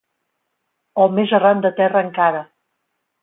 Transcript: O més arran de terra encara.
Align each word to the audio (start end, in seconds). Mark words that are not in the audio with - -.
O 1.03 1.05
més 1.19 1.33
arran 1.39 1.61
de 1.67 1.71
terra 1.81 2.03
encara. 2.09 2.41